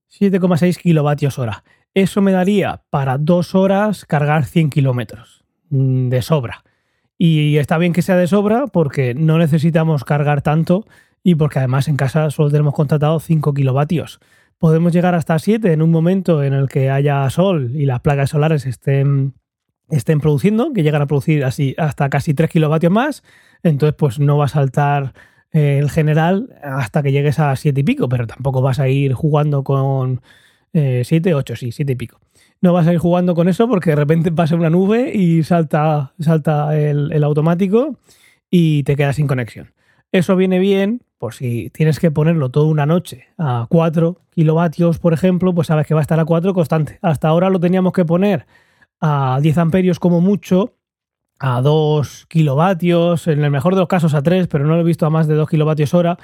7,6 0.09 0.77
kilovatios 0.77 1.39
hora. 1.39 1.63
Eso 1.93 2.21
me 2.21 2.31
daría 2.31 2.81
para 2.89 3.17
dos 3.17 3.55
horas 3.55 4.05
cargar 4.05 4.45
100 4.45 4.69
kilómetros 4.69 5.43
mm, 5.69 6.09
de 6.09 6.21
sobra. 6.21 6.63
Y 7.17 7.57
está 7.57 7.77
bien 7.77 7.93
que 7.93 8.03
sea 8.03 8.15
de 8.15 8.27
sobra 8.27 8.67
porque 8.67 9.15
no 9.15 9.37
necesitamos 9.37 10.03
cargar 10.03 10.41
tanto 10.41 10.85
y 11.23 11.35
porque 11.35 11.59
además 11.59 11.87
en 11.87 11.97
casa 11.97 12.29
solo 12.31 12.49
tenemos 12.49 12.73
contratado 12.73 13.19
5 13.19 13.53
kilovatios. 13.53 14.19
Podemos 14.57 14.93
llegar 14.93 15.13
hasta 15.13 15.37
7 15.37 15.71
en 15.71 15.81
un 15.81 15.91
momento 15.91 16.43
en 16.43 16.53
el 16.53 16.67
que 16.67 16.89
haya 16.89 17.29
sol 17.29 17.71
y 17.75 17.85
las 17.85 17.99
placas 17.99 18.31
solares 18.31 18.65
estén, 18.65 19.33
estén 19.89 20.19
produciendo, 20.19 20.73
que 20.73 20.83
llegan 20.83 21.01
a 21.01 21.07
producir 21.07 21.45
así 21.45 21.75
hasta 21.77 22.09
casi 22.09 22.33
3 22.33 22.49
kilovatios 22.49 22.91
más. 22.91 23.23
Entonces 23.63 23.95
pues 23.97 24.19
no 24.19 24.37
va 24.37 24.45
a 24.45 24.49
saltar 24.49 25.13
el 25.51 25.89
general 25.89 26.55
hasta 26.61 27.01
que 27.01 27.11
llegues 27.11 27.39
a 27.39 27.55
siete 27.55 27.81
y 27.81 27.83
pico, 27.83 28.09
pero 28.09 28.27
tampoco 28.27 28.61
vas 28.61 28.79
a 28.79 28.89
ir 28.89 29.13
jugando 29.13 29.63
con 29.63 30.21
eh, 30.73 31.03
siete, 31.05 31.33
ocho, 31.33 31.55
sí, 31.55 31.71
siete 31.71 31.93
y 31.93 31.95
pico. 31.95 32.19
No 32.61 32.73
vas 32.73 32.87
a 32.87 32.93
ir 32.93 32.99
jugando 32.99 33.35
con 33.35 33.47
eso 33.47 33.67
porque 33.67 33.91
de 33.91 33.95
repente 33.95 34.31
pasa 34.31 34.55
una 34.55 34.69
nube 34.69 35.11
y 35.13 35.43
salta, 35.43 36.13
salta 36.19 36.77
el, 36.77 37.11
el 37.11 37.23
automático 37.23 37.97
y 38.49 38.83
te 38.83 38.95
quedas 38.95 39.15
sin 39.15 39.27
conexión. 39.27 39.73
Eso 40.11 40.35
viene 40.35 40.59
bien, 40.59 41.01
por 41.17 41.33
si 41.33 41.69
tienes 41.71 41.99
que 41.99 42.11
ponerlo 42.11 42.49
toda 42.49 42.67
una 42.67 42.85
noche 42.85 43.27
a 43.37 43.65
4 43.69 44.21
kilovatios, 44.29 44.99
por 44.99 45.13
ejemplo, 45.13 45.53
pues 45.53 45.67
sabes 45.67 45.87
que 45.87 45.93
va 45.93 45.99
a 45.99 46.01
estar 46.01 46.19
a 46.19 46.25
4 46.25 46.53
constante. 46.53 46.99
Hasta 47.01 47.27
ahora 47.27 47.49
lo 47.49 47.59
teníamos 47.59 47.93
que 47.93 48.05
poner 48.05 48.45
a 49.01 49.39
10 49.41 49.57
amperios 49.57 49.99
como 49.99 50.21
mucho, 50.21 50.75
a 51.39 51.61
2 51.61 52.27
kilovatios, 52.27 53.27
en 53.27 53.43
el 53.43 53.51
mejor 53.51 53.75
de 53.75 53.81
los 53.81 53.89
casos 53.89 54.13
a 54.13 54.23
3, 54.23 54.47
pero 54.47 54.65
no 54.65 54.75
lo 54.75 54.81
he 54.81 54.85
visto 54.85 55.05
a 55.05 55.09
más 55.09 55.27
de 55.27 55.35
2 55.35 55.49
kilovatios 55.49 55.93
hora. 55.93 56.17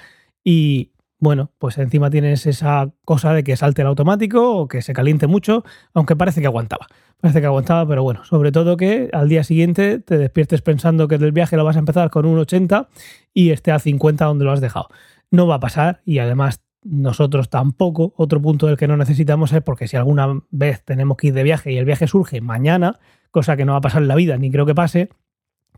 Y 0.43 0.92
bueno, 1.23 1.51
pues 1.57 1.77
encima 1.77 2.09
tienes 2.09 2.45
esa 2.45 2.91
cosa 3.05 3.31
de 3.33 3.45
que 3.45 3.55
salte 3.55 3.81
el 3.81 3.87
automático 3.87 4.57
o 4.57 4.67
que 4.67 4.81
se 4.81 4.91
caliente 4.91 5.25
mucho, 5.25 5.63
aunque 5.93 6.17
parece 6.17 6.41
que 6.41 6.47
aguantaba. 6.47 6.87
Parece 7.21 7.39
que 7.39 7.47
aguantaba, 7.47 7.87
pero 7.87 8.03
bueno, 8.03 8.25
sobre 8.25 8.51
todo 8.51 8.75
que 8.75 9.09
al 9.13 9.29
día 9.29 9.45
siguiente 9.45 9.99
te 9.99 10.17
despiertes 10.17 10.61
pensando 10.61 11.07
que 11.07 11.17
del 11.17 11.31
viaje 11.31 11.55
lo 11.55 11.63
vas 11.63 11.77
a 11.77 11.79
empezar 11.79 12.09
con 12.09 12.25
un 12.25 12.37
80 12.39 12.89
y 13.33 13.51
esté 13.51 13.71
a 13.71 13.79
50 13.79 14.25
donde 14.25 14.43
lo 14.43 14.51
has 14.51 14.59
dejado. 14.59 14.89
No 15.31 15.47
va 15.47 15.55
a 15.55 15.59
pasar 15.61 16.01
y 16.03 16.19
además 16.19 16.61
nosotros 16.83 17.49
tampoco. 17.49 18.13
Otro 18.17 18.41
punto 18.41 18.67
del 18.67 18.75
que 18.75 18.89
no 18.89 18.97
necesitamos 18.97 19.53
es 19.53 19.61
porque 19.61 19.87
si 19.87 19.95
alguna 19.95 20.41
vez 20.51 20.83
tenemos 20.83 21.15
que 21.15 21.27
ir 21.27 21.33
de 21.33 21.43
viaje 21.43 21.71
y 21.71 21.77
el 21.77 21.85
viaje 21.85 22.05
surge 22.05 22.41
mañana, 22.41 22.99
cosa 23.31 23.55
que 23.55 23.63
no 23.63 23.71
va 23.71 23.77
a 23.77 23.81
pasar 23.81 24.01
en 24.01 24.09
la 24.09 24.15
vida, 24.15 24.35
ni 24.35 24.51
creo 24.51 24.65
que 24.65 24.75
pase, 24.75 25.07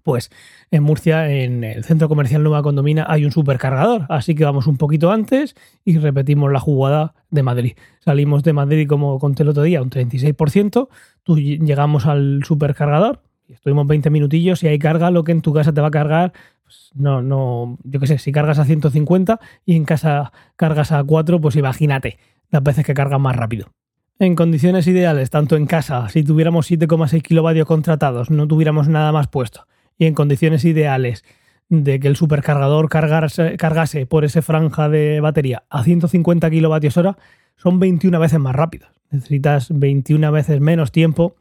pues 0.05 0.29
en 0.69 0.83
Murcia, 0.83 1.31
en 1.31 1.63
el 1.63 1.83
centro 1.83 2.07
comercial 2.07 2.43
Nueva 2.43 2.61
Condomina, 2.61 3.07
hay 3.09 3.25
un 3.25 3.31
supercargador. 3.31 4.05
Así 4.07 4.35
que 4.35 4.45
vamos 4.45 4.67
un 4.67 4.77
poquito 4.77 5.11
antes 5.11 5.55
y 5.83 5.97
repetimos 5.97 6.51
la 6.51 6.59
jugada 6.59 7.15
de 7.31 7.41
Madrid. 7.41 7.73
Salimos 8.01 8.43
de 8.43 8.53
Madrid, 8.53 8.87
como 8.87 9.17
conté 9.17 9.41
el 9.41 9.49
otro 9.49 9.63
día, 9.63 9.81
un 9.81 9.89
36%. 9.89 10.89
Tú 11.23 11.37
llegamos 11.37 12.05
al 12.05 12.43
supercargador 12.45 13.21
estuvimos 13.47 13.85
20 13.87 14.09
minutillos 14.09 14.63
y 14.63 14.67
ahí 14.67 14.79
carga 14.79 15.11
lo 15.11 15.23
que 15.23 15.31
en 15.31 15.41
tu 15.41 15.53
casa 15.53 15.73
te 15.73 15.81
va 15.81 15.87
a 15.87 15.91
cargar. 15.91 16.33
Pues 16.63 16.91
no, 16.95 17.21
no, 17.21 17.77
yo 17.83 17.99
qué 17.99 18.07
sé, 18.07 18.17
si 18.17 18.31
cargas 18.31 18.59
a 18.59 18.65
150 18.65 19.39
y 19.65 19.75
en 19.75 19.85
casa 19.85 20.31
cargas 20.55 20.91
a 20.91 21.03
4, 21.03 21.41
pues 21.41 21.55
imagínate 21.55 22.17
las 22.49 22.63
veces 22.63 22.85
que 22.85 22.93
cargas 22.93 23.19
más 23.19 23.35
rápido. 23.35 23.69
En 24.17 24.35
condiciones 24.35 24.87
ideales, 24.87 25.29
tanto 25.29 25.57
en 25.57 25.65
casa, 25.65 26.09
si 26.09 26.23
tuviéramos 26.23 26.71
7,6 26.71 27.21
kilovatios 27.21 27.67
contratados, 27.67 28.29
no 28.31 28.47
tuviéramos 28.47 28.87
nada 28.87 29.11
más 29.11 29.27
puesto 29.27 29.67
y 29.97 30.05
en 30.05 30.13
condiciones 30.13 30.65
ideales 30.65 31.23
de 31.69 31.99
que 31.99 32.07
el 32.07 32.15
supercargador 32.15 32.89
cargase 32.89 34.05
por 34.05 34.25
esa 34.25 34.41
franja 34.41 34.89
de 34.89 35.19
batería 35.19 35.63
a 35.69 35.83
150 35.83 36.49
kilovatios 36.49 36.97
hora, 36.97 37.17
son 37.55 37.79
21 37.79 38.19
veces 38.19 38.39
más 38.39 38.55
rápido. 38.55 38.87
Necesitas 39.09 39.67
21 39.71 40.31
veces 40.31 40.59
menos 40.59 40.91
tiempo 40.91 41.35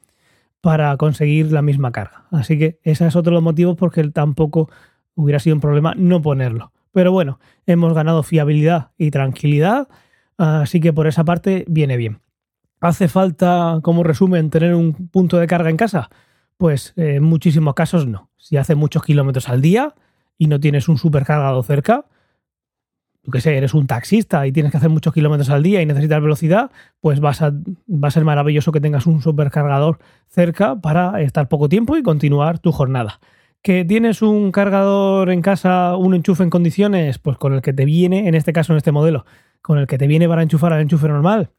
para 0.60 0.96
conseguir 0.96 1.52
la 1.52 1.60
misma 1.60 1.92
carga. 1.92 2.24
Así 2.30 2.58
que 2.58 2.78
ese 2.84 3.06
es 3.06 3.16
otro 3.16 3.32
de 3.32 3.34
los 3.34 3.42
motivos 3.42 3.76
porque 3.76 4.02
tampoco 4.08 4.70
hubiera 5.14 5.38
sido 5.38 5.56
un 5.56 5.60
problema 5.60 5.94
no 5.96 6.22
ponerlo. 6.22 6.72
Pero 6.92 7.12
bueno, 7.12 7.40
hemos 7.66 7.92
ganado 7.92 8.22
fiabilidad 8.22 8.92
y 8.96 9.10
tranquilidad, 9.10 9.88
así 10.38 10.80
que 10.80 10.92
por 10.92 11.06
esa 11.06 11.24
parte 11.24 11.64
viene 11.68 11.96
bien. 11.96 12.20
¿Hace 12.80 13.08
falta, 13.08 13.80
como 13.82 14.04
resumen, 14.04 14.50
tener 14.50 14.74
un 14.74 15.08
punto 15.08 15.38
de 15.38 15.46
carga 15.46 15.70
en 15.70 15.76
casa? 15.76 16.08
Pues 16.56 16.92
eh, 16.96 17.16
en 17.16 17.24
muchísimos 17.24 17.74
casos 17.74 18.06
no. 18.06 18.30
Si 18.36 18.56
haces 18.56 18.76
muchos 18.76 19.02
kilómetros 19.02 19.48
al 19.48 19.60
día 19.60 19.94
y 20.38 20.46
no 20.46 20.60
tienes 20.60 20.88
un 20.88 20.98
supercargado 20.98 21.62
cerca, 21.62 22.06
tú 23.22 23.30
que 23.30 23.40
sé, 23.40 23.56
eres 23.56 23.74
un 23.74 23.86
taxista 23.86 24.46
y 24.46 24.52
tienes 24.52 24.70
que 24.70 24.76
hacer 24.76 24.90
muchos 24.90 25.12
kilómetros 25.14 25.50
al 25.50 25.62
día 25.62 25.80
y 25.80 25.86
necesitas 25.86 26.20
velocidad, 26.20 26.70
pues 27.00 27.20
vas 27.20 27.42
a, 27.42 27.50
va 27.50 28.08
a 28.08 28.10
ser 28.10 28.24
maravilloso 28.24 28.70
que 28.70 28.80
tengas 28.80 29.06
un 29.06 29.22
supercargador 29.22 29.98
cerca 30.28 30.76
para 30.80 31.20
estar 31.22 31.48
poco 31.48 31.68
tiempo 31.68 31.96
y 31.96 32.02
continuar 32.02 32.58
tu 32.58 32.70
jornada. 32.70 33.20
¿Que 33.62 33.82
tienes 33.86 34.20
un 34.20 34.52
cargador 34.52 35.30
en 35.30 35.40
casa, 35.40 35.96
un 35.96 36.14
enchufe 36.14 36.42
en 36.42 36.50
condiciones? 36.50 37.18
Pues 37.18 37.38
con 37.38 37.54
el 37.54 37.62
que 37.62 37.72
te 37.72 37.86
viene, 37.86 38.28
en 38.28 38.34
este 38.34 38.52
caso, 38.52 38.74
en 38.74 38.76
este 38.76 38.92
modelo, 38.92 39.24
con 39.62 39.78
el 39.78 39.86
que 39.86 39.96
te 39.96 40.06
viene 40.06 40.28
para 40.28 40.42
enchufar 40.42 40.74
al 40.74 40.82
enchufe 40.82 41.08
normal, 41.08 41.50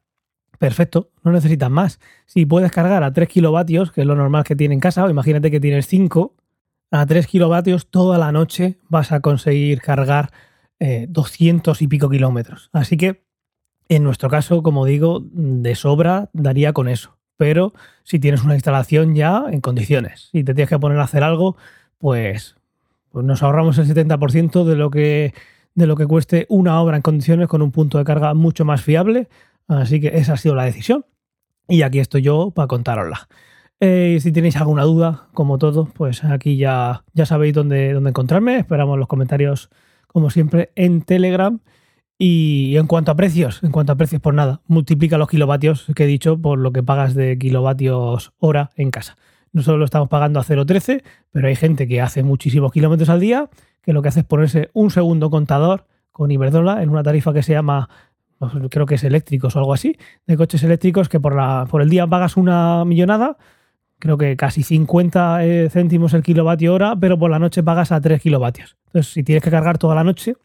Perfecto, 0.60 1.12
no 1.24 1.32
necesitas 1.32 1.70
más. 1.70 2.00
Si 2.26 2.46
puedes 2.46 2.72
cargar 2.72 3.04
a 3.04 3.14
3 3.14 3.28
kilovatios, 3.28 3.92
que 3.92 4.02
es 4.02 4.08
lo 4.08 4.16
normal 4.16 4.44
que 4.44 4.56
tiene 4.56 4.74
en 4.74 4.80
casa, 4.80 5.04
o 5.04 5.10
imagínate 5.10 5.52
que 5.52 5.60
tienes 5.60 5.88
5, 5.88 6.36
a 6.92 7.06
3 7.06 7.28
kilovatios 7.28 7.88
toda 7.88 8.18
la 8.18 8.32
noche 8.32 8.78
vas 8.90 9.12
a 9.12 9.20
conseguir 9.20 9.82
cargar 9.82 10.32
200 10.80 11.82
eh, 11.82 11.84
y 11.84 11.88
pico 11.88 12.10
kilómetros. 12.10 12.70
Así 12.74 12.98
que, 12.98 13.26
en 13.90 14.04
nuestro 14.04 14.30
caso, 14.30 14.64
como 14.64 14.86
digo, 14.86 15.24
de 15.24 15.76
sobra 15.76 16.30
daría 16.34 16.74
con 16.74 16.88
eso. 16.88 17.18
Pero 17.38 17.74
si 18.04 18.20
tienes 18.20 18.44
una 18.44 18.56
instalación 18.56 19.16
ya 19.16 19.46
en 19.50 19.62
condiciones, 19.62 20.30
y 20.32 20.44
te 20.44 20.54
tienes 20.54 20.70
que 20.70 20.80
poner 20.80 21.00
a 21.00 21.04
hacer 21.04 21.24
algo, 21.24 21.58
pues, 21.98 22.56
pues 23.12 23.26
nos 23.26 23.44
ahorramos 23.44 23.78
el 23.78 23.88
70% 23.88 24.64
de 24.64 24.76
lo 24.76 24.90
que 24.90 25.34
de 25.76 25.88
lo 25.88 25.98
que 25.98 26.08
cueste 26.08 26.46
una 26.48 26.80
obra 26.82 26.96
en 26.96 27.02
condiciones 27.02 27.50
con 27.50 27.62
un 27.62 27.72
punto 27.72 27.98
de 27.98 28.06
carga 28.06 28.34
mucho 28.34 28.64
más 28.64 28.82
fiable 28.82 29.28
Así 29.68 30.00
que 30.00 30.18
esa 30.18 30.34
ha 30.34 30.38
sido 30.38 30.56
la 30.56 30.66
decisión. 30.66 31.06
Y 31.68 31.82
aquí 31.82 32.00
estoy 32.00 32.22
yo 32.22 32.52
para 32.52 32.68
contárosla. 32.68 33.28
Eh, 33.80 34.20
si 34.22 34.32
tenéis 34.32 34.56
alguna 34.56 34.84
duda, 34.84 35.28
como 35.34 35.58
todo, 35.58 35.86
pues 35.86 36.24
aquí 36.24 36.58
ya, 36.58 37.04
ya 37.14 37.26
sabéis 37.26 37.54
dónde, 37.54 37.94
dónde 37.94 38.10
encontrarme. 38.10 38.58
Esperamos 38.58 38.98
los 38.98 39.08
comentarios, 39.08 39.70
como 40.08 40.30
siempre, 40.30 40.72
en 40.76 41.02
Telegram. 41.02 41.60
Y 42.18 42.78
en 42.78 42.88
cuanto 42.88 43.12
a 43.12 43.16
precios, 43.16 43.62
en 43.64 43.72
cuanto 43.72 43.92
a 43.92 43.96
precios, 43.96 44.22
por 44.22 44.34
nada, 44.34 44.62
multiplica 44.68 45.18
los 45.18 45.28
kilovatios 45.28 45.86
que 45.96 46.06
he 46.06 46.08
dicho 46.08 46.40
por 46.40 46.60
lo 46.60 46.72
que 46.72 46.82
pagas 46.82 47.14
de 47.14 47.38
kilovatios 47.38 48.32
hora 48.40 48.72
en 48.78 48.92
casa. 48.92 49.18
Nosotros 49.52 49.80
lo 49.80 49.86
estamos 49.86 50.08
pagando 50.08 50.40
a 50.40 50.44
0,13, 50.44 51.04
pero 51.32 51.48
hay 51.48 51.56
gente 51.56 51.88
que 51.88 52.02
hace 52.02 52.24
muchísimos 52.24 52.72
kilómetros 52.72 53.10
al 53.10 53.20
día, 53.20 53.50
que 53.82 53.92
lo 53.92 54.02
que 54.02 54.10
hace 54.10 54.22
es 54.22 54.26
ponerse 54.26 54.70
un 54.74 54.92
segundo 54.92 55.30
contador 55.30 55.88
con 56.12 56.32
Iberdrola 56.32 56.82
en 56.82 56.90
una 56.90 57.04
tarifa 57.04 57.34
que 57.34 57.44
se 57.44 57.52
llama 57.52 57.90
creo 58.70 58.86
que 58.86 58.96
es 58.96 59.04
eléctricos 59.04 59.56
o 59.56 59.60
algo 59.60 59.74
así, 59.74 59.98
de 60.28 60.38
coches 60.38 60.64
eléctricos 60.64 61.10
que 61.10 61.20
por, 61.20 61.36
la, 61.36 61.68
por 61.70 61.82
el 61.82 61.90
día 61.90 62.08
pagas 62.08 62.38
una 62.38 62.84
millonada, 62.86 63.38
creo 64.00 64.18
que 64.18 64.36
casi 64.36 64.64
50 64.64 65.46
eh, 65.46 65.70
céntimos 65.70 66.14
el 66.14 66.24
kilovatio 66.24 66.74
hora, 66.74 66.96
pero 66.96 67.18
por 67.18 67.32
la 67.32 67.40
noche 67.40 67.64
pagas 67.64 67.92
a 67.92 68.02
3 68.02 68.22
kilovatios. 68.22 68.78
Entonces, 68.88 69.14
si 69.14 69.24
tienes 69.24 69.44
que 69.44 69.52
cargar 69.52 69.78
toda 69.78 69.96
la 69.96 70.04
noche, 70.04 70.36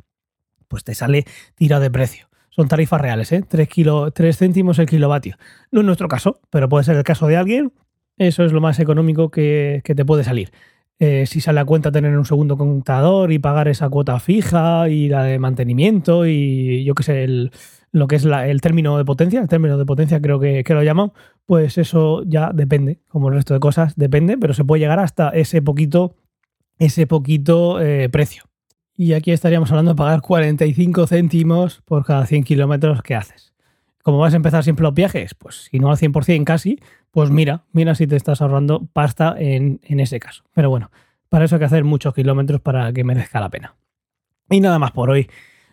pues 0.69 0.85
te 0.85 0.95
sale 0.95 1.25
tirado 1.55 1.83
de 1.83 1.91
precio. 1.91 2.29
Son 2.51 2.69
tarifas 2.69 3.01
reales, 3.01 3.33
¿eh? 3.33 3.45
3, 3.47 3.69
kilo, 3.69 4.11
3 4.11 4.37
céntimos 4.37 4.79
el 4.79 4.87
kilovatio. 4.87 5.37
No 5.71 5.81
es 5.81 5.87
nuestro 5.87 6.09
caso, 6.09 6.41
pero 6.51 6.69
puede 6.69 6.85
ser 6.85 6.97
el 6.97 7.05
caso 7.05 7.27
de 7.27 7.37
alguien. 7.37 7.73
Eso 8.19 8.45
es 8.45 8.53
lo 8.53 8.61
más 8.61 8.79
económico 8.81 9.31
que, 9.31 9.83
que 9.85 9.95
te 9.95 10.05
puede 10.05 10.25
salir. 10.25 10.51
Eh, 11.03 11.25
si 11.27 11.41
sale 11.41 11.61
a 11.61 11.65
cuenta 11.65 11.91
tener 11.91 12.17
un 12.17 12.27
segundo 12.27 12.59
contador 12.59 13.33
y 13.33 13.39
pagar 13.39 13.69
esa 13.69 13.89
cuota 13.89 14.21
fija 14.21 14.91
y 14.91 15.09
la 15.09 15.25
de 15.25 15.39
mantenimiento 15.39 16.27
y 16.27 16.85
yo 16.85 16.95
qué 16.95 17.03
sé, 17.03 17.25
el, 17.25 17.53
lo 17.93 18.07
que 18.07 18.17
es 18.17 18.25
el 18.25 18.61
término 18.61 18.97
de 18.99 19.05
potencia, 19.05 19.41
el 19.41 19.49
término 19.49 19.77
de 19.77 19.85
potencia 19.85 20.21
creo 20.21 20.39
que, 20.39 20.65
lo 20.69 20.83
llaman, 20.83 21.13
pues 21.47 21.79
eso 21.79 22.23
ya 22.25 22.53
depende, 22.53 23.01
como 23.09 23.29
el 23.29 23.35
resto 23.35 23.55
de 23.55 23.61
cosas, 23.61 23.95
depende, 23.97 24.39
pero 24.39 24.55
se 24.55 24.65
puede 24.65 24.81
llegar 24.81 25.01
hasta 25.01 25.31
ese 25.31 25.61
poquito, 25.61 26.15
ese 26.79 27.07
poquito 27.07 27.81
eh, 27.81 28.09
precio. 28.09 28.45
Y 28.97 29.15
aquí 29.15 29.33
estaríamos 29.33 29.71
hablando 29.71 29.93
de 29.93 29.97
pagar 29.97 30.21
45 30.21 31.07
céntimos 31.07 31.81
por 31.85 32.05
cada 32.05 32.27
100 32.27 32.45
kilómetros 32.45 33.03
que 33.03 33.15
haces. 33.15 33.55
Como 34.03 34.19
vas 34.19 34.35
a 34.35 34.37
empezar 34.37 34.63
siempre 34.63 34.85
los 34.85 34.95
viajes, 34.95 35.35
pues 35.35 35.69
si 35.71 35.79
no 35.79 35.91
al 35.91 35.97
100% 35.97 36.45
casi, 36.45 36.79
pues 37.11 37.31
mira, 37.31 37.65
mira 37.73 37.95
si 37.95 38.07
te 38.07 38.17
estás 38.17 38.41
ahorrando 38.41 38.87
pasta 38.93 39.35
en, 39.39 39.81
en 39.83 40.01
ese 40.01 40.21
caso. 40.21 40.45
Pero 40.55 40.71
bueno, 40.71 40.91
para 41.29 41.45
eso 41.45 41.57
hay 41.57 41.61
que 41.61 41.65
hacer 41.65 41.85
muchos 41.85 42.15
kilómetros 42.15 42.61
para 42.61 42.93
que 42.93 43.05
merezca 43.05 43.41
la 43.41 43.51
pena. 43.51 43.77
Y 44.49 44.61
nada 44.61 44.79
más 44.79 44.93
por 44.93 45.11
hoy. 45.11 45.29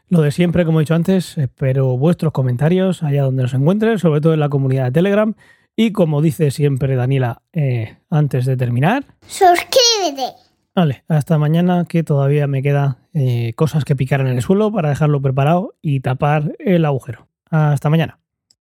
Lo 0.09 0.21
de 0.21 0.31
siempre, 0.31 0.63
como 0.63 0.79
he 0.79 0.83
dicho 0.83 0.95
antes, 0.95 1.37
espero 1.37 1.97
vuestros 1.97 2.31
comentarios 2.31 3.03
allá 3.03 3.23
donde 3.23 3.43
nos 3.43 3.53
encuentren, 3.53 3.99
sobre 3.99 4.21
todo 4.21 4.33
en 4.33 4.39
la 4.39 4.47
comunidad 4.47 4.85
de 4.85 4.91
Telegram. 4.91 5.33
Y 5.75 5.91
como 5.91 6.21
dice 6.21 6.49
siempre 6.49 6.95
Daniela, 6.95 7.41
eh, 7.51 7.97
antes 8.09 8.45
de 8.45 8.55
terminar, 8.55 9.03
suscríbete. 9.27 10.33
Vale, 10.73 11.03
hasta 11.07 11.37
mañana 11.37 11.85
que 11.85 12.03
todavía 12.03 12.47
me 12.47 12.63
quedan 12.63 12.97
eh, 13.13 13.53
cosas 13.55 13.83
que 13.83 13.95
picar 13.95 14.21
en 14.21 14.27
el 14.27 14.41
suelo 14.41 14.71
para 14.71 14.89
dejarlo 14.89 15.21
preparado 15.21 15.75
y 15.81 15.99
tapar 15.99 16.53
el 16.59 16.85
agujero. 16.85 17.27
Hasta 17.49 17.89
mañana. 17.89 18.19